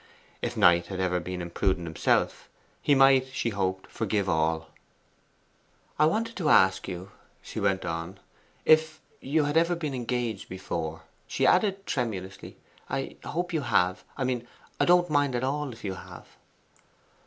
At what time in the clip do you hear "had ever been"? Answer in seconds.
0.87-1.43, 9.43-9.93